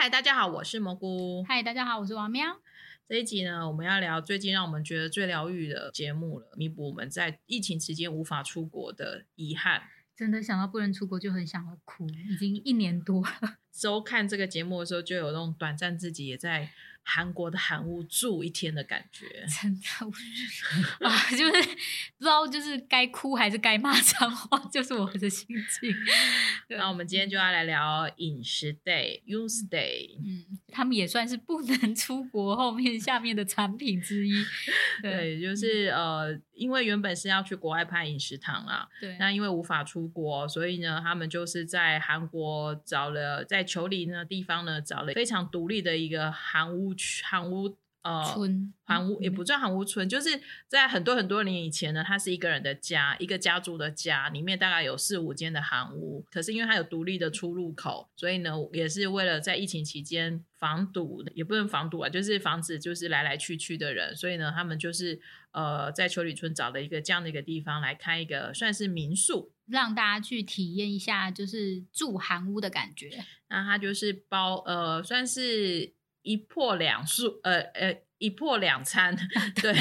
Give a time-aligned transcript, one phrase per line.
[0.00, 1.44] 嗨，大家好，我是蘑菇。
[1.46, 2.58] 嗨，大家好，我是王喵。
[3.06, 9.82] 这一集呢，我们要聊最近让我们觉得最疗愈的节目了，弥补我们在疫情期间无法出国的遗憾。
[10.16, 13.58] 真的想到不能出国就很想要哭，已经一年多了。
[13.70, 16.70] 收看这个节目的时候，就有那种短暂自己也在。
[17.02, 19.26] 韩国的韩屋住一天的感觉，
[19.60, 25.92] 真的，啊， 就是不知道就是该哭还是该骂脏话， 就是我的心情。
[26.68, 30.16] 那我们今天就要来聊饮食 day、use day。
[30.24, 34.32] 嗯，他们也算是不能出国后面下面的产品之一。
[35.02, 46.89] 对，就是呃，因为原本是要去国外拍饮食堂啊，对，那因为无法出国，所以呢，他们就是在韩国找了在球里那地方呢，找了非常独立的一个韩屋。
[47.24, 56.24] 韩屋呃，村韩屋也不叫韩屋村，就是在很多很多年以前呢，它是一个人的家，一个家族的家，里面大概有四五间的韩屋。
[56.30, 64.16] 可是因为它有独立的出入口，所以呢，也是为了在疫情期间防堵，也不能防堵啊，就是防止就是来来去去的人。
[64.16, 65.20] 所以呢，他们就是
[65.52, 73.22] 呃，在秋里村找了一个这样的一个地方来开一个算是民宿，让大家去体验一下就是住韩屋的感觉。
[73.50, 75.92] 那它就是包呃，算是。
[76.22, 79.16] 一破两数，呃呃，一破两餐，
[79.60, 79.72] 对，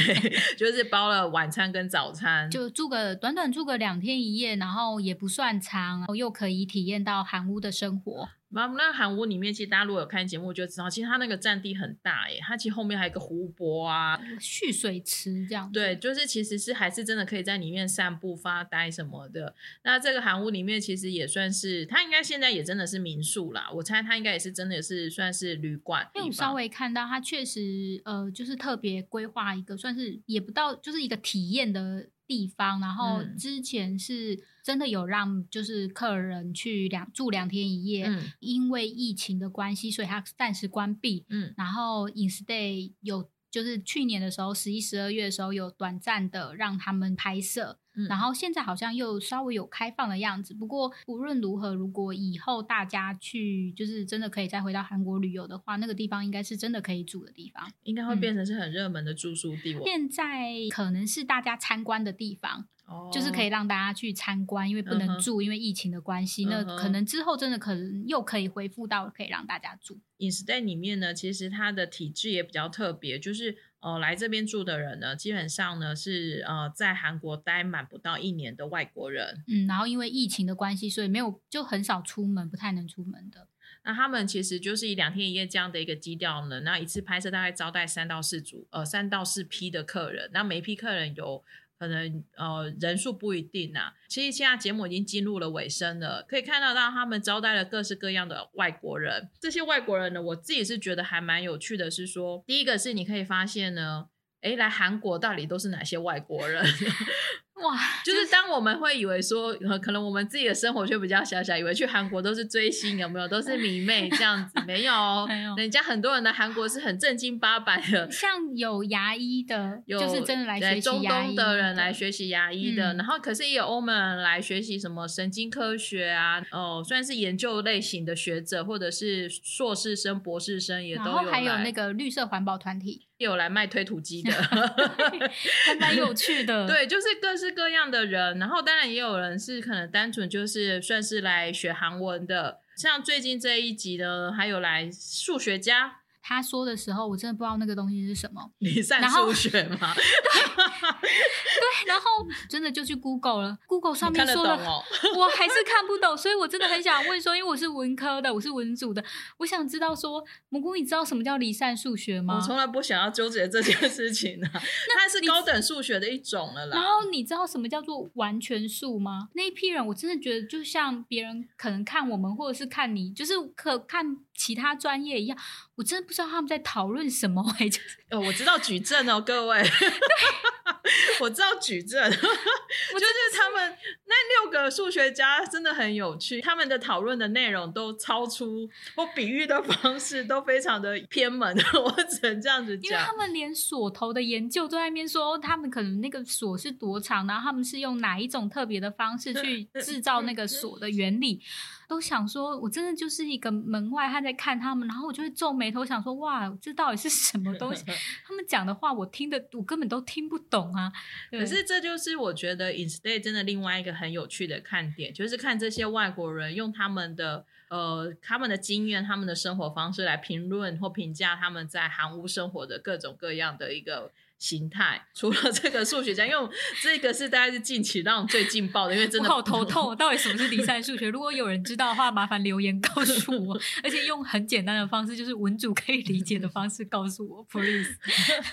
[0.57, 8.29] 就是包了晚餐跟早餐，就住个短短住个两天一夜，然后也不算长，又可以体验到韩屋的生活。
[8.51, 12.39] 那那韩屋里面，其实大家如果有看节目就知道，其实它那个占地很大耶。
[12.41, 15.71] 它其实后面还有一个湖泊啊，蓄水池这样。
[15.71, 19.53] 对，就是其实是还是真的可以在里面散步、发呆什么的。
[19.83, 23.69] 那这个韩屋里面其实也算是，它应该现在也真的是民宿啦。
[23.73, 26.09] 我猜它应该也是真的是算是旅馆。
[26.15, 32.79] 因为我稍微看到它确实呃，就是特别规划一个，算是也不到就是一个体验的地方。
[32.79, 34.39] 然后之前是。
[34.61, 41.25] 真的有让就是客人去两住两天一夜，嗯，因为疫情的关系，所以他暂时关闭。
[41.29, 47.79] 嗯，然后 InStay 有就是去年的时候，十一、十二月的时候有短暂的让他们拍摄。
[48.07, 59.77] 然后现在好像又稍微有开放的样子，不过无论如何，如果以后大家去就是真的可以再回到韩国旅游的话，那个地方应该是真的可以住的地方，应该会变成是很热门的住宿地。
[59.83, 69.99] 现在可能是大家参观的地方，哦，就是可以让大家去参观，因为不能住，因为疫情的关系，那可能之后真的可能又可以恢复到可以让大家住。
[70.19, 73.57] InStay 里面呢，其实它的体制也比较特别，就是。
[73.81, 79.43] 呃，来这边住的人呢，基本上呢是呃在韩国待满不到一年的外国人。
[79.47, 83.47] 嗯，然后因为疫情的关系，所以没有就很少出门，不太能出门的。
[83.83, 90.29] 那他们其实就是以两天一夜这样的一个基调呢，那一次拍摄大概招待三到四组，呃，三到四批的客人。
[90.33, 91.43] 那每一批客人有。
[91.79, 93.93] 可能呃人数不一定、啊。
[94.09, 99.29] 其实现在节目已经进入了尾声了，可以看得到他们招待了各式各样的外国人。
[99.39, 104.09] 这些外国人呢，我自己是觉得还蛮有趣的，是说第一个是你可以发现呢，
[104.41, 106.63] 诶，来韩国到底都是哪些外国人？
[107.61, 113.27] 哇，就是当我们会以为说，可能我们自己的生活却比较小小，以为去韩国都是追星，有没有？
[113.27, 114.93] 都是迷妹这样子，没有，
[115.27, 115.55] 没有。
[115.55, 133.08] 人家很多人的韩国是很正经八百的，像有牙医的，有就是真的来中东的人来学习牙医的，嗯、然后可是也有欧美人来学习什么神经科学啊，哦，算是研究类型的学者，或者是硕士生、博士生也都有，然后还有那个绿色环保团体。
[133.25, 134.31] 有来卖推土机的，
[135.65, 136.65] 还蛮有趣的。
[136.65, 145.98] 对，就是各式各样的人，然后当然也有人是可能单纯就是算是来学韩文的，像最近这一集呢，还有来数学家。
[146.21, 148.51] 他说的时候，我真的不知道那个东西是什么。
[148.59, 149.93] 离散数学吗？
[149.95, 152.05] 对，然后
[152.49, 154.83] 真的就去 Google 了，Google 上面说了，哦、
[155.17, 159.03] 我还是 看不懂，所以我真的很想问说，因为我是文科的，我是文组的，
[159.37, 162.35] 我想知道说，蘑菇，你知道什么叫离散数学吗？
[162.35, 166.77] 我从来不想要纠结这件事情啊，那它是高等数学的一种了啦。
[166.77, 169.29] 然后你知道什么叫做完全数吗？
[169.33, 175.37] 那一批人，我真的觉得就像别人可能看我们，或者是看你，就是可看其他专业一样，
[175.75, 176.29] 我真的不知道。
[176.29, 177.43] 他们在讨论什么？
[177.59, 179.61] 哎， 就是哦，我知道矩阵哦，各位，
[181.19, 192.91] 我知道矩阵， 就是他们那六个数学家真的很有趣，他们的讨论的内容都超出，或比喻的方式都非常的偏门，我只能这样子讲。
[192.91, 201.41] 因为他们连锁头的研究都在那边说，他们可能那个锁是多长，然后他们是用哪一种特别的方式去制造那个锁的原理。
[201.89, 207.83] 都想说，我真的就是一个门外汉在看他们，然后我就会皱眉头，想说哇，这到底是什么东西？
[208.23, 210.91] 他们讲的话我听的我根本都听不懂啊。
[211.31, 224.11] 可是这就是我觉得 InStay 真的另外一个很有趣的看点，就是看这些外国人用他们的呃他们的经验、他们的生活方式来评论或评价他们在韩屋生活的各种各样的一个。
[224.39, 226.49] 形态除了这个数学家，因为
[226.81, 229.93] 这个是大概是近期让最劲爆的，因为真的好头痛。
[229.97, 231.09] 到底什么是离散数学？
[231.09, 237.93] 如果有人知道的话，麻烦留言告诉我，而且用很简单的方式，就是文主可以理解的方式告诉我，please。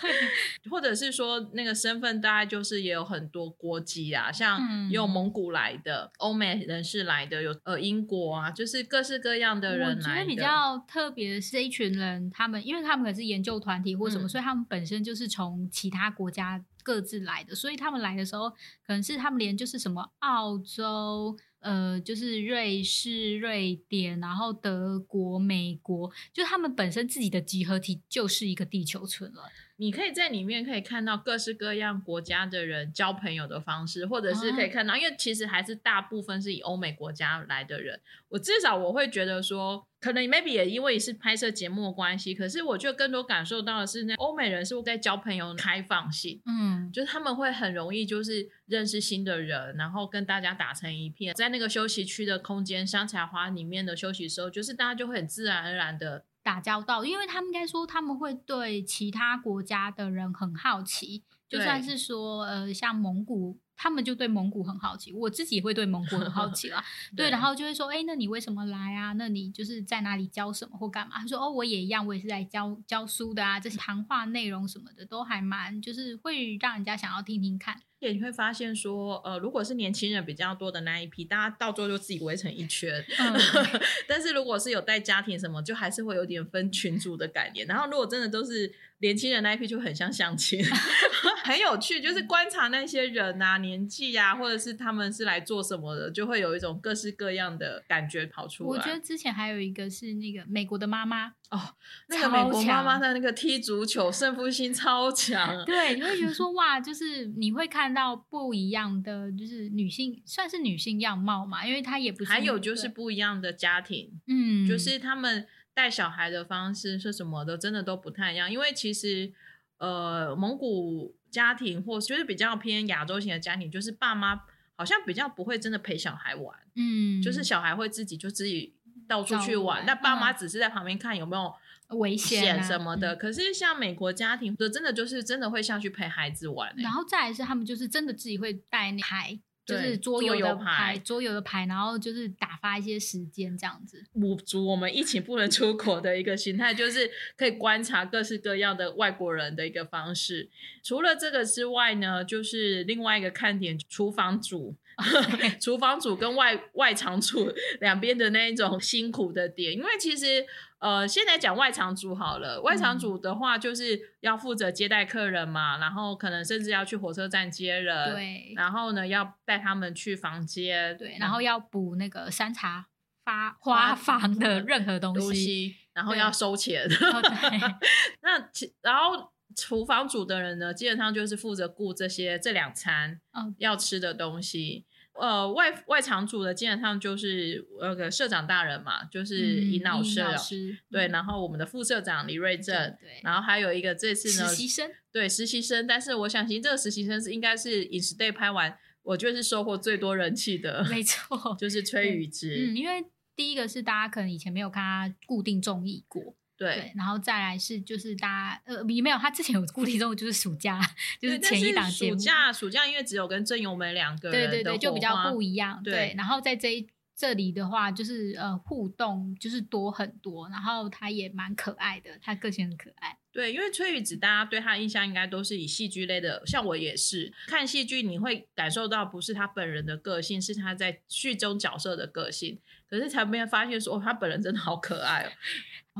[0.68, 10.00] 或者是说那个身份大概就是也有很多国籍啊，像有蒙古来的、欧、嗯、美人士来的，有呃英国啊，就是各式各样的人来的。
[10.00, 15.70] 我觉得比较特别的是这一群人，他们因为他们可是研究团体或什么、嗯，所以他们本身就是从。
[15.76, 18.48] 其他国家各自来的，所以他们来的时候，
[18.86, 29.50] 可能是他们连就是什么澳洲，呃，就是瑞士、瑞典，然后德国、美国，就他们本身自己的集合体就是一个地球村了。
[29.78, 38.00] 你可以在里面可以看到各式各样国家的人交朋友的方式，或者是可以看到，啊、因为其实还是大部分是以欧美国家来的人。
[38.28, 56.24] 我至少我会觉得说，可能 maybe 也因为是拍摄节目的关系，可是我就更多感受到的是，那欧美人是在交朋友开放性，嗯，就是他们会很容易就是认识新的人，然后跟大家打成一片，在那个休息区的空间香茶花里面的休息的时候，就是大家就会很自然而然的。
[56.46, 66.82] 打交道，因为他们应该说他们会对其他国家的人很好奇，就算是说呃像蒙古，他们就对蒙古很好奇，我自己也会对蒙古很好奇啦。
[67.14, 69.12] 对，对，然后就会说，哎，那你为什么来啊？
[69.12, 71.18] 那你就是在哪里教什么或干嘛？
[71.18, 73.60] 他说，哦，我也一样，我也是在教教书的啊。
[73.60, 77.80] 这些谈话内容什么的都还蛮，就是会让人家想要听听看。
[77.98, 82.92] 对你会发现说，呃，如果是年轻人比较多的那一批，大家到最后就自己围成一圈。
[83.18, 83.34] 嗯、
[84.06, 87.66] 但是如果是有带家庭什么，就还是会有点分群组的概念。
[87.66, 90.62] 然后如果真的都是年轻人那一批，就很像相亲，
[91.42, 98.68] 很有趣，就是观察那些人啊，年纪啊，或者是他们是来做什么的，就会有一种各式各样的感觉跑出来。
[98.68, 101.74] 我觉得之前还有一个是那个美国的妈妈哦，
[102.08, 107.86] 那个美国妈妈的那个踢足球胜负心超强， 对，你会觉得说哇，就是你会看。
[107.86, 112.32] 看到不一样的，就是女性算是女性样貌嘛，因为她也不是。
[112.32, 118.50] 还有就是不一样的家庭，嗯，就是他们带小孩的方式是什么的，真的都不太一样。
[118.50, 119.32] 因为其实，
[119.78, 124.42] 呃，蒙古家庭或就是比较偏亚洲型的家庭，就是爸妈
[124.74, 128.74] 好像比较不会真的陪小孩玩，嗯，就是小孩会自己就自己
[129.06, 131.54] 到处去玩，那爸妈只是在旁边看有没有。
[131.90, 136.82] 危险什么的、啊嗯，可是像美国家庭的，真的就是真的会下去陪孩子玩、欸。
[136.82, 144.02] 然后再来是他们就是真的自己会带那牌，就是桌游的牌，桌游的牌，然后就是打发一些时间这样子。
[144.14, 150.48] 补足我们疫情不能出国的一个心态，就是可以观察各式各样的外国人的一个方式。
[150.82, 154.76] 除了这个之外呢，就是另外一个看点，厨房主。
[155.60, 160.46] 厨房主跟外外场主两边的那一种辛苦的点，因为其实
[160.78, 172.86] 呃，现在讲外场主好了，外场主的话就是要负责接待客人嘛，然后可能甚至要去火车站接人，对，然后呢要带他们去房间，对，然后要补那个山茶
[173.24, 176.98] 发花房的任何东西，然后要收钱，对
[178.22, 179.32] 那其然后。
[179.54, 183.20] 厨房组的人呢，基本上就是负责顾这些这两餐
[183.56, 184.84] 要吃的东西。
[185.18, 185.24] Oh.
[185.24, 195.86] 呃，外外场组的基本上就是那个社长大人嘛，就是尹老师，嗯、老师对、嗯，然后我们的副社长李瑞正，对，然后还有一个这次呢，实习生，对，实习生。
[195.86, 202.70] 但是我相信这个实习生是应该是饮食 day 拍完，我觉得是收获最多人气的，没错，就是崔宇植。
[202.70, 203.04] 嗯，因为
[203.34, 206.35] 第一个是大家可能以前没有看他固定综艺过。
[206.56, 210.80] 对，对，然后再来是就是大家呃也没有，他之前有固定任务就是暑假，
[211.20, 212.18] 就是前一档节目。
[212.18, 215.82] 暑假暑假因为只有跟郑有美两个人，对对对，就比较不一样。
[215.82, 223.16] 对，对然后在这一这里的话，就是呃互动就是多很多，然后他也蛮可爱的，他个性很可爱。
[223.32, 232.58] 对，因为崔宇子大家对他印象应该都是以戏剧类的，像我也是看戏剧，你会感受到不是他本人的个性，是他在剧中角色的个性。
[232.88, 235.30] 可是才没有发现说，哦，他本人真的好可爱哦。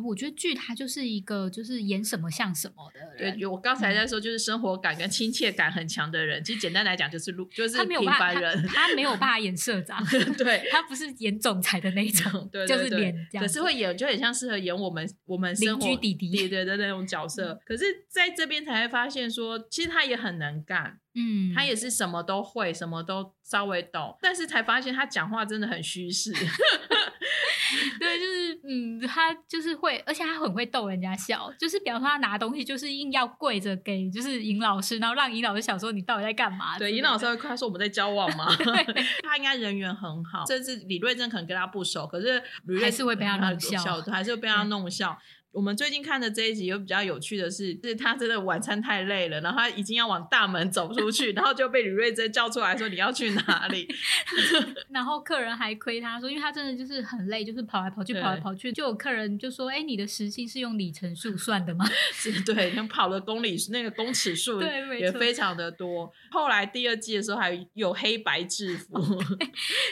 [0.04, 3.38] 我觉得剧他就是一个就是演什么像什么的人。
[3.38, 6.38] 对，我刚才在说就是生活感跟亲切感很强的人。
[6.38, 8.62] 嗯、其实简单来讲就是路就是平凡人。
[8.66, 10.04] 他没有办法演社长，
[10.36, 13.42] 对， 他不是演总裁的那种，对，对，对，就是脸这样。
[13.42, 17.54] 可是会演就很像适合演我们我们生活邻居弟弟对对的那种角色。
[17.54, 24.16] 嗯、可是在这边才会发现说，其实他也很能干，嗯，他也是什么都会，什么都稍微懂。
[24.20, 26.30] 但是才发现他讲话真的很虚实。
[27.98, 31.52] 对，就是嗯，他就是会，而且他很会逗人家笑。
[31.58, 36.78] 就是比方说他拿东西，就是硬要跪着给就是尹老师，然后让尹老师想说你到底在干嘛？
[36.78, 38.54] 对，尹老师会夸说我们在交往吗？
[39.24, 42.40] 他应该人缘很好，甚至李瑞珍可能跟他不熟，可是
[42.80, 45.18] 还是会被他弄笑，还是会被他弄笑。
[45.56, 53.88] 我们最近看的这一集有比较有趣的是，是他真的晚餐太累了，然后他已经要往大门走出去，然后就被吕瑞珍叫出来说：“你要去哪里？”
[54.92, 64.60] 然后客人还亏他说，因为他真的就是很累，就是跑来跑去，跑来跑去，就有客人就说：“哎，你的时薪是用里程数算的吗？” 是，对，他跑的公里那个公尺数
[65.00, 66.12] 也非常的多。
[66.30, 69.00] 后来第二季的时候还有黑白制服，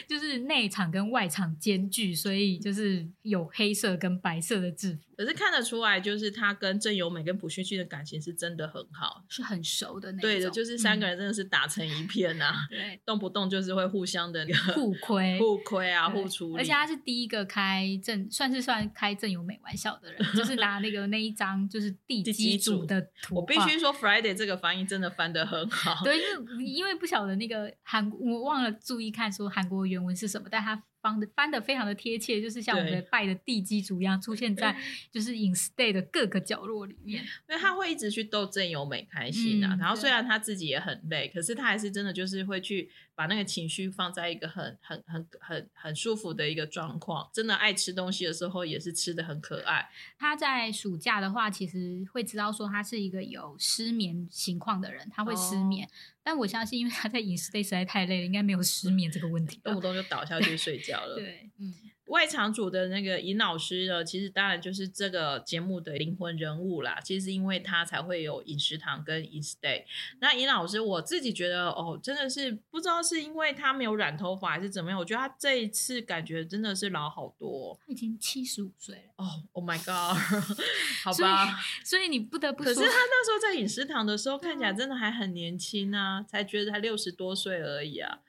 [0.06, 4.99] 就是内场跟外场兼具，所以就是有黑色跟白色的制服。
[5.16, 10.31] 可是看得出来，就是他跟郑有美跟朴叙俊的感情是真的很好，是很熟的那种。
[10.31, 16.57] 对的，就是三个人真的是打成一片呐、啊， 对、嗯，动不动就是会互相的 互亏、 互亏啊，互处理。
[16.59, 23.37] 而且他是第一个开郑，算是算开郑有美玩笑的人，就是拿那个那一张就是地基组的图。
[23.37, 26.05] 我必须说，Friday 这个翻译真的翻得很好。
[26.05, 30.83] 对，因为因为不晓得那个韩，我忘了注意看说韩国原文是什么，但他。
[31.05, 34.75] 翻的翻的非常的贴切，就是像我们的拜的地基主一样，出现在
[35.13, 37.23] 就是 Instay 的各个角落里面。
[37.47, 47.29] 因为他会一直去逗郑由美开心啊，嗯、然后虽然他自己也很累，可是他还是真的就是会去把那个情绪放在一个很很很很很舒服的一个状况。
[47.35, 49.87] 真的爱吃东西的时候，也是吃的很可爱。
[50.19, 55.87] 他在暑假的话，其实会知道说他是一个有失眠情况的人，他会失眠。
[55.87, 55.91] 哦
[56.25, 61.14] 但我相信，因为他在饮食 day 实在太累了，应该没有失眠这个问题，动不动就倒下去睡觉了。
[61.21, 61.73] 对，嗯。
[62.14, 67.00] 外场主的那个尹老师呢，其实当然就是这个节目的灵魂人物啦。
[67.02, 69.83] 其实因为他才会有饮食堂跟 Instay。
[70.21, 77.76] 那尹老师，我自己觉得哦，真的是不知道是因为他没有染头发还是怎么样，我觉得他这一次感觉真的是老好多。
[77.85, 80.16] 他已经七十五岁了哦，Oh my God，
[81.02, 81.47] 好吧
[81.83, 81.99] 所。
[81.99, 88.21] 所以你不得不说，可是他那时候在饮食堂的时候看起来真的还很年轻啊，才觉得他六十多岁而已啊。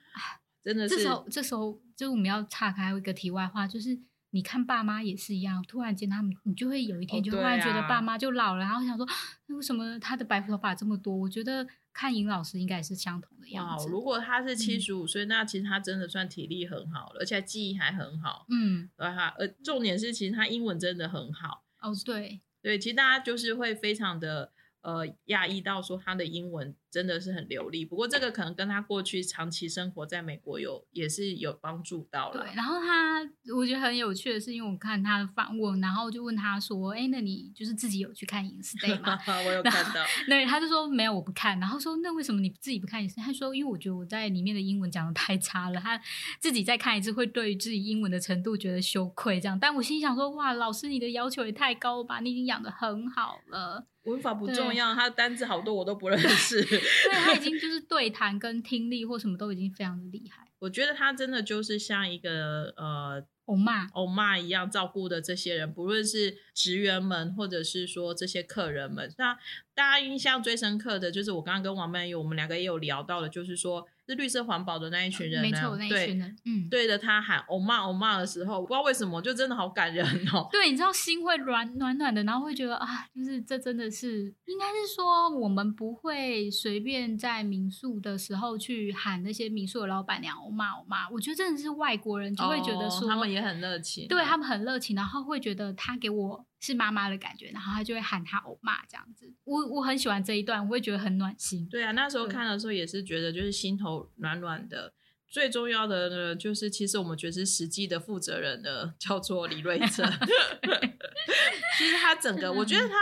[0.66, 3.98] 真的是，这时候，这时候就我们要岔开一个题外话，就是
[4.32, 9.08] 你看爸妈也是一样，突然间他们，你就会有一天就突然觉得爸妈就老了，哦啊、然后想说，
[9.56, 11.16] 为什么他的白头发这么多？
[11.16, 13.88] 我觉得看尹老师应该也是相同的样子。
[13.90, 18.48] 如果他是七十五岁，那其实他真的算体力很好了，而且记忆还很好。
[18.50, 21.64] 嗯，对哈，呃，重点是其实他英文真的很好。
[21.80, 24.52] 哦，对，对，其实大家就是会非常的。
[24.82, 32.42] 呃，讶异到说他的英文真的是很流利，不过这个可能跟他过去长期生活在美国有也是有帮助到了。
[32.42, 33.22] 对，然后他
[33.54, 40.06] 我觉得很有趣的是，因为我看他的访问，然后就问他说：“哎，那你就是自己有去看 Instay 吗？” 我有看到。
[40.26, 41.60] 对，他就说没有，我不看。
[41.60, 43.22] 然后说那为什么你自己不看 Instay？
[43.22, 46.02] 他说因为我觉得我在里面的英文讲的太差了，他
[46.40, 49.60] 自己再看一次会对于自己英文的程度觉得羞愧这样。
[49.60, 52.22] 但我心想说：哇，老师你的要求也太高了吧？
[52.22, 53.86] 你已经养的很好了。
[54.06, 56.62] 文法不重要，他的单字好多我都不认识。
[57.04, 60.48] 对，他已经就是对谈跟听力或什么都已经非常的厉害。
[60.60, 63.26] 我觉得他真的就是像一个呃。
[63.46, 69.38] 欧妈，欧妈一样照顾的这些人，不论是职员们，或者是说这些客人们，那
[69.76, 80.48] 大家印象最深刻的就是我刚刚跟王曼玉，我们两个也有聊到的，就是说是绿色环保的那一群人，没错，那一群人，嗯，对着他喊欧骂欧骂的时候，不知道为什么，就真的好感人哦。
[80.52, 93.26] 对，你知道心会软暖暖的，然后会觉得啊，就是这真的是，应该是说我们不会随便在民宿的时候去喊那些民宿的老板娘欧骂欧骂，我觉得真的是外国人就会觉得说、哦、他们。
[93.36, 99.34] 也很热情，对他们很热情，然后会觉得他给我是妈妈的感觉，然后他就会喊他欧妈这样子。
[99.44, 101.68] 我我很喜欢这一段，我会觉得很暖心。
[101.70, 104.94] 对啊，那时候看的时候也是觉得就是心头暖暖的。
[105.28, 110.06] 最重要的呢，就是其实我们觉得是实际的负责人呢， 叫做李瑞哲。
[111.78, 112.96] 其实他整个，我觉得他。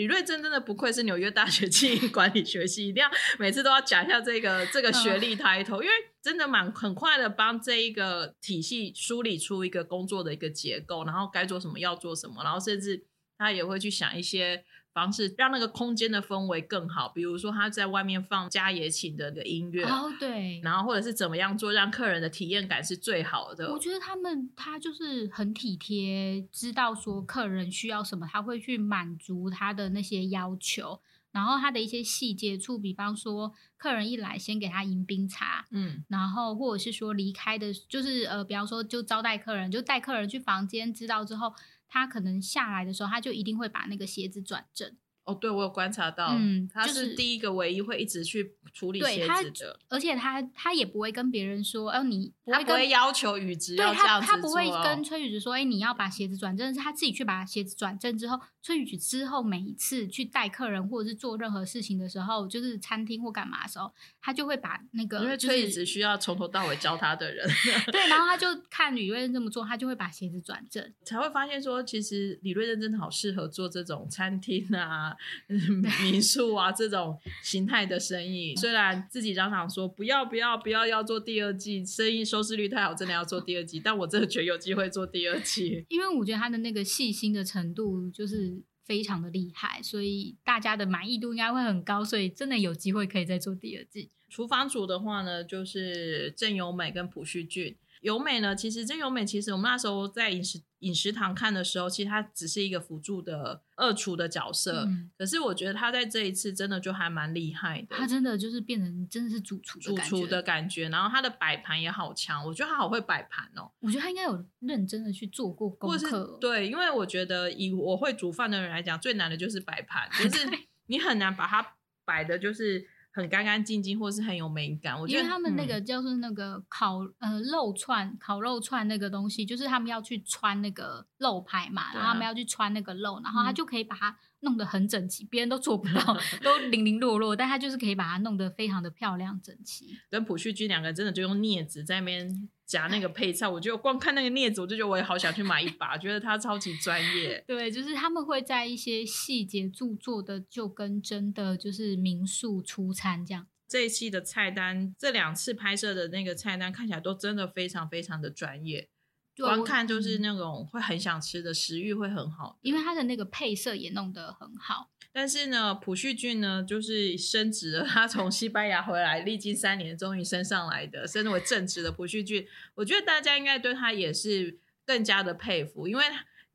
[0.00, 13.04] 李瑞珍真的不愧是纽约大学经营管理学系，一定要每次都要讲一下这个这个学历抬头，因为真的蛮很快的帮这一个体系梳理出一个工作的一个结构，然后该做什么要做什么，然后甚至
[13.36, 14.64] 他也会去想一些。
[14.92, 23.72] 方式让那个空间的氛围更好，比如说他在外面放家也请的个音乐，哦对，然后或者是怎么样做，让客人的体验感是最好的。
[23.72, 31.00] 我觉得他们他就是很体贴，知道说客人需要什么，他会去满足他的那些要求。
[31.32, 41.52] 然后他的一些细节处，比方说客人一来先给他迎宾茶，嗯，然后或者是说离开的，就是呃，比方说就招待客人，就带客人去房间，知道之后。
[41.90, 67.46] 他可能下来的时候，他就一定会把那个鞋子转正，哦，对，我有观察到，嗯，他是第一个唯一会一直去处理鞋子的，而且他他也不会跟别人说，哦，你不会跟他不会要求雨植要这样子，哦，对他他不会跟崔宇植说，哎，你要把鞋子转正，是他自己去把鞋子转正之后，崔宇植之后每一次去带客人或者是做任何事情的时候，就是餐厅或干嘛的时候，他就会把那个，因为崔宇植需要从头到尾教他的人，
[67.92, 75.09] 对，然后他就看李瑞珍这么做，他就会把鞋子转正，才会发现说，其实李瑞珍真的好适合做这种餐厅啊。
[76.02, 94.10] 民宿啊，这种形态的生意，虽然自己常常说不要不要不要要做第二季，生意收视率太好，真的要做第二季，但我真的觉得有机会做第二季， 因为我觉得他的那个细心的程度就是非常的厉害，所以大家的满意度应该会很高，所以真的有机会可以再做第二季。
[94.28, 97.76] 厨房组的话呢，就是郑由美跟朴叙俊。
[98.00, 104.84] 由美呢，其实这由美其实我们那时候在饮食饮食堂看的时候，其实她只是一个辅助的二厨的角色。
[104.86, 107.88] 嗯、可是我觉得她在这一次真的就还蛮厉害的。
[107.90, 113.70] 她真的就是变成真的是主厨主厨的感觉，然后她的摆盘也好强，我觉得她好会摆盘哦。
[113.80, 116.38] 我觉得她应该有认真的去做过功课。
[116.40, 120.48] 对，因为我觉得以我会煮饭的人来讲，最难的就是摆盘， 就是
[120.86, 122.88] 你很难把它摆的，就是。
[123.12, 124.98] 很干干净净，或是很有美感。
[125.00, 139.98] 我觉得因为他们那个就是那个烤、嗯、呃肉串、烤肉串那个东西，就是他们要去穿那个肉排嘛，啊、然后他们要去穿那个肉，然后他就可以把它弄得很整齐，别、嗯、人都做不到， 都零零落落，但他就是可以把它弄得非常的漂亮整齐。
[140.08, 142.48] 跟朴叙俊两个人真的就用镊子在那边。
[142.70, 147.42] 夹那个配菜，我觉得光看那个镊子，我就觉得我也好想去买一把，觉得他超级专业。
[147.48, 153.48] 对，就是他们会在一些细节著作的，就跟真的就是民宿出餐这样。
[153.66, 158.88] 这一期的菜单，这两次拍摄的那个菜单看起来都真的非常非常的专业。
[159.36, 164.90] 光看就是那种会很想吃的食欲会很好，因为它的那个配色也弄得很好。
[165.12, 172.46] 但是呢，朴叙俊呢，就是升职了，他从西班牙回来，历经三年，终于升上来的，升为正职的朴叙俊。
[172.76, 176.04] 我觉得大家应该对他也是更加的佩服，因为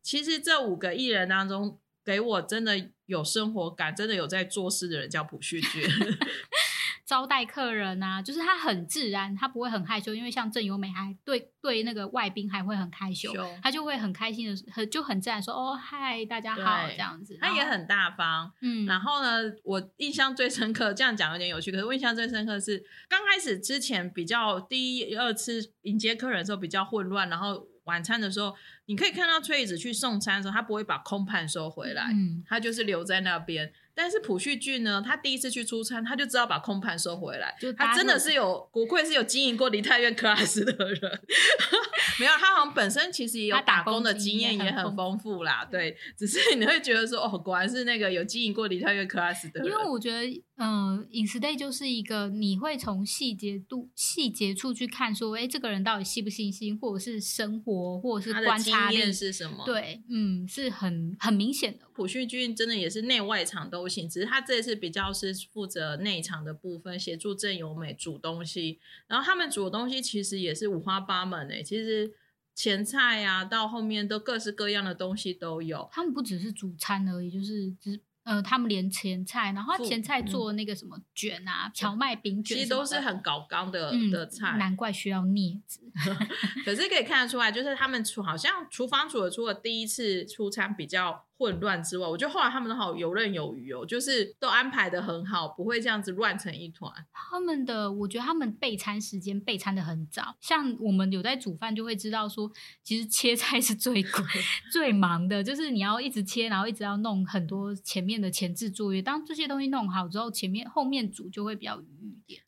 [0.02, 5.84] 其实这五个艺人当中，给我真的有生活感、真的有在做事的人叫朴叙俊。
[7.06, 13.32] 招待客人啊，就是他很自然，他不会很害羞，因为像郑由美还对对那个外宾还会很害羞，
[13.62, 17.38] 他就会很开心的，很就很自然说哦嗨，大家好这样子。
[17.40, 18.88] 他也很大方，嗯。
[18.88, 28.56] 然后呢，我印象最深刻，这样讲有点有趣，可是我印象最深刻是刚开始之前比较第一二次迎接客人的时候比较混乱，然后晚餐的时候
[28.88, 33.72] 你可以看到崔子去送餐的时候，他不会把空盘收回来，嗯，他就是留在那边。
[33.96, 37.55] 但是朴叙俊呢，他第一次去出差，他就知道把空盘收回来。
[37.60, 41.20] 就他真的是有，不愧是有经营过梨泰院 class 的人。
[42.20, 45.66] 没有，他好像本身其实也有打工的经验，也很丰富啦。
[45.70, 49.66] 对，只是你会觉得说，哦，果然是那个有经营过梨泰院 class 的人。
[49.70, 59.65] 因为我觉得，嗯、呃，饮食 day 就是一个你会从细节度、细节处去看，说，哎，这个人到底细不细心，或者是生活，或者是观察力是什么？
[59.65, 61.85] 对，嗯，是很很明显的。
[61.94, 68.79] 朴叙俊真的也是内外场都行，只是他这次比较是负责内场的部分，协助郑由美煮东西。
[69.07, 72.13] 然后他们煮的东西其实也是五花八门诶，其实
[72.53, 75.89] 前菜啊到后面都各式各样的东西都有。
[75.91, 78.00] 他们不只是主餐而已，就是只。
[78.25, 85.79] 呃，他们连前菜，然后前菜做那个什么卷啊，荞麦饼卷，其实都是很搞刚的、嗯、的菜，难怪需要镊子。
[86.66, 96.92] 可是可以看得出来，就是他们厨好像厨房煮的除了第一次出餐比较混乱之外，我觉得后来他们都好游刃有余哦，就是都安排的很好，不会这样子乱成一团。
[97.12, 102.52] 他们的，我觉得他们备餐时间备餐的很早，像我们有在煮饭就会知道说，
[102.84, 104.06] 其实切菜是最
[104.72, 109.02] 最忙的，就是你要一直切，然后一直要弄很多前面的前置作业。
[109.02, 111.82] 当这些东西弄好之后，前面后面煮就会比较。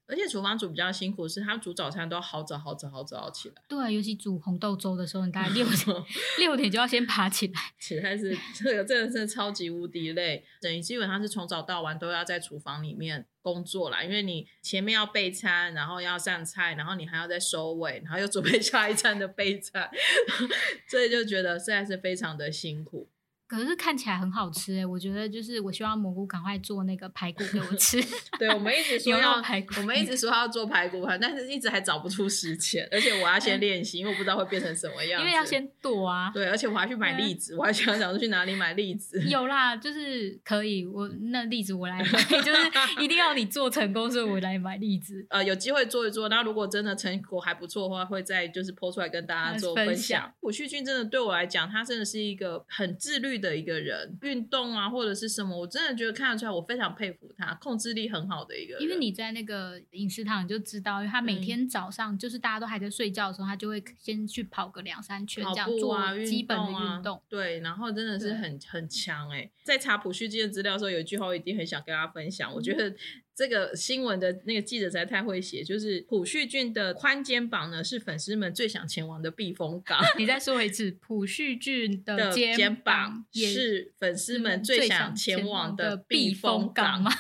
[0.08, 3.56] 而且厨房煮比较辛苦，是他煮早餐都要好早好早好早起来。
[3.68, 6.04] 对，尤其煮红豆粥的时候，你大概六点
[6.40, 7.54] 六点就要先爬起来。
[7.78, 14.02] 起来是这个真的是超级无敌累，等于基本上是从早到晚都要在厨房里面工作啦。
[14.02, 19.92] 因为你前面要备餐，然后要上菜，然后你还要再收尾，然后又准备下一餐的备菜，
[20.90, 23.10] 所以就觉得实在是非常的辛苦。
[23.48, 27.98] 可是看起来很好吃哎，我觉得就是我希望蘑菇赶快做那个排骨给我吃。
[28.38, 35.22] 对，我们一直 说要排骨，我们一直说要做排骨饭，但是一直还找不出时间，而且我要先练习，因为我不知道会变成什么样。
[35.22, 36.30] 因为要先剁啊。
[36.34, 39.22] 对，而且我还去买栗子，我还想想说去哪里买栗子。
[39.28, 45.26] 有啦，就是可以，我那栗子我来买， 就是一定要你做成功，所以我来买栗子。
[45.30, 50.32] 呃，有机会做一做，那如果真的成果还不错的话，会再就是 po 出来跟大家做分享。
[50.42, 58.82] 朴叙俊真的对我来讲，他真的是一个很自律律的一个人，运动啊或者是什么，我真的觉得看得出来，我非常佩服他，控制力很好的一个人。
[58.82, 67.22] 因为你在那个饮食堂你就知道，因为他每天早上就是大家都还在睡觉的时候，他就会先去跑个两三圈，这样做基本的运动。
[67.30, 72.96] 对，然后真的是很很强哎，在查普旭基的资料的时候，有一句话我一定很想跟大家分享，我觉得。
[73.38, 80.02] 这个新闻的那个记者实在太会写，就是朴叙俊的宽肩膀呢，是粉丝们最想前往的避风港。
[80.18, 87.12] 你再说一次，朴叙俊的肩膀是粉丝们最想前往的避风港吗？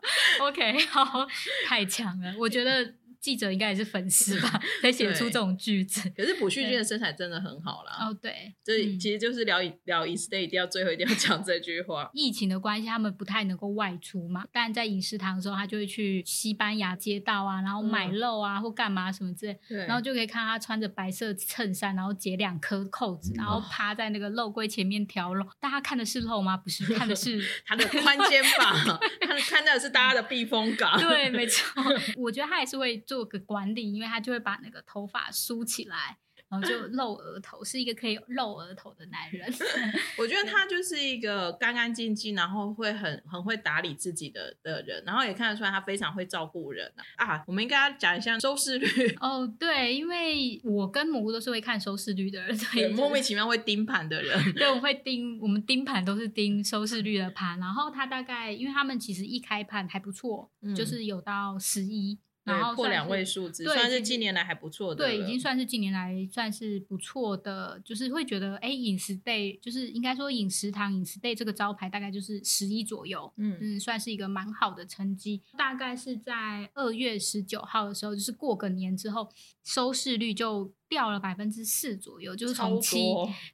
[0.42, 1.26] OK，好，
[1.66, 2.99] 太强了，我觉得。
[3.20, 6.10] 记者应该也是粉丝吧， 才写出这种句子。
[6.16, 8.06] 可是朴叙俊的身材真的很好啦。
[8.06, 12.10] 哦，对，这其实就是聊聊 InStay 一定要最后一定要 讲这句话。
[12.14, 19.58] 疫情的关系，他们不太能够外出嘛，但在饮食堂的时候，他就会去西班牙街道啊，然后买肉啊，嗯、或干嘛什么之类。
[19.68, 19.78] 对。
[19.86, 25.46] 然后就可以看他穿着白色衬衫，然后解两颗扣子，然后趴在那个肉柜前面挑肉。
[25.60, 26.56] 大家看的是肉吗？
[26.56, 30.98] 不是，看的是 他的宽肩膀，看看到的是大家的避风港。
[30.98, 31.82] 对，没错。
[32.16, 32.98] 我觉得他也是会。
[33.10, 36.18] 做个管理，因为他就会把那个头发梳起来。
[36.48, 39.48] 然后就露额头，是一个可以露额头的男人。
[40.18, 47.24] 我觉得他就是一个干干净净，然后会很很会打理自己的的人，然后也看得出来他非常会照顾人啊。
[47.24, 48.88] 啊，我们应该要讲一下收视率
[49.22, 49.46] 哦。
[49.60, 54.52] 对，因为我跟蘑菇都是会看收视率的人， 对，莫名其妙会盯盘的人。
[54.54, 57.60] 对，我会盯，我们盯盘都是盯收视率的盘。
[57.60, 62.18] 然后他大概，因为他们其实一开盘还不错，嗯、就是有到十一。
[62.44, 65.04] 然后破两位数字，算是近年来还不错的。
[65.04, 75.42] 对，已经算是近年来算是不错的，就是会觉得，哎，饮食 day 就是应该说饮食堂饮食 day 这个招牌大概就是十一左右，嗯嗯，算是一个蛮好的成绩。
[75.56, 79.28] 大概是在二月十九号的时候，就是过个年之后，
[79.62, 80.72] 收视率就。
[80.90, 82.98] 掉了百分之四左右，就是从七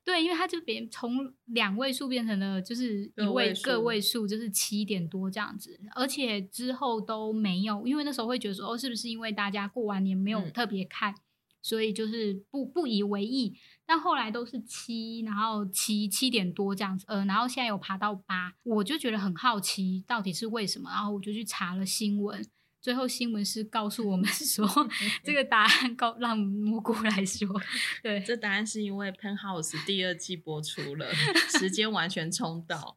[0.03, 11.21] 对，因为它就变从两位数变成了就是一位个位数，就是七点多这样子，而且之后都没有，因为那时候会觉得说哦，是不是因为大家过完年没有特别看，嗯、
[11.61, 22.43] 所以就是不不以为意，但后来都是七，然后七七点多这样子，呃，然后现在有爬到八，我就觉得很好奇到底是为什么，然后我就去查了新闻。
[22.87, 24.65] 最后新闻是告诉我们说，
[25.25, 27.49] 这个答案告让蘑菇来说，
[28.01, 31.13] 对，这答案是因为《Penthouse》第二季播出了，
[31.59, 32.97] 时间完全冲到。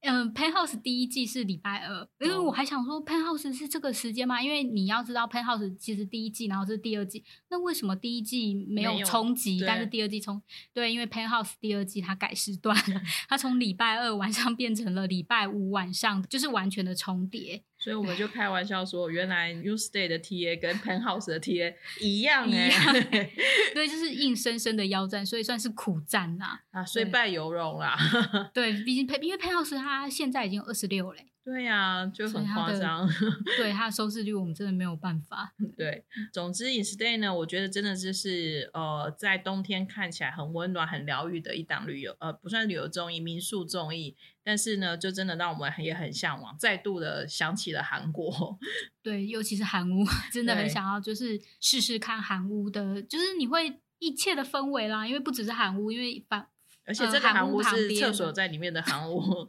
[0.00, 4.42] 嗯，《Penthouse》第一季是礼拜二，因为我还想说，《Penthouse》是这个时间吗？
[4.42, 10.42] 因为你要知道，《Penthouse》其实第一季，然后是第二季，那为什么第一季没有冲击，但是第二季冲？
[10.74, 17.62] 对，因为《Penthouse》第二季它改时段了，它从礼拜二晚上变成了礼拜五晚上，就是完全的重叠。
[17.80, 23.32] 所以我们就开玩笑说，原来 InStay 的 TA 跟 Penthouse 的 TA 一样哎、欸，
[23.72, 27.96] 对，就是硬生生的腰战，所以算是苦战呐啊，虽败犹荣啦。
[28.52, 31.26] 对，毕竟因为 Penthouse 他现在已经二十六嘞。
[31.50, 33.08] 对呀、啊，就很夸张。
[33.58, 35.52] 对它的收视率，我们真的没有办法。
[35.76, 44.16] 对，总之 InStay 呢，我觉得真的就是呃，在冬天看起来很温暖、很疗愈的一档旅游，呃，不算旅游综艺，民宿综艺。
[44.44, 48.56] 但是呢，就真的让我们也很向往，再度的想起了韩国。
[49.02, 56.46] 对，尤其是韩屋，真的很想要，就是试试看韩屋的，就是你会一切的氛围啦，因为不只是韩屋，因为反。
[56.90, 59.46] 而且这个韩屋是厕所在里面的韩屋，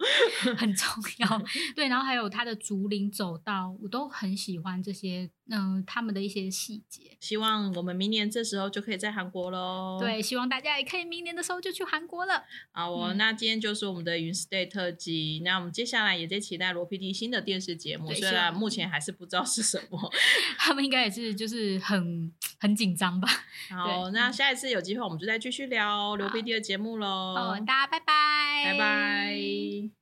[0.55, 1.41] 很重要。
[1.75, 7.17] 对，然后还有它的竹林走道，我都很喜欢这些，嗯、呃，他们的一些细节。
[7.19, 9.97] 希望我们明年这时候就可以在韩国喽。
[9.99, 12.43] 对，希望大家也可以明年的时候就去韩国了。
[12.71, 15.41] 好哦，嗯、那今天就是我们的 InStay 特辑。
[15.43, 20.11] 那我们接下来也在期待罗 PD 新的电视节目，虽然目前还是不知道是什么。
[20.57, 23.27] 他们应该也是就是很很紧张吧。
[23.69, 27.35] 好，那下一次有机会我们就再继续聊罗 PD 的节目喽。
[27.35, 30.00] 好，大家拜拜，拜拜。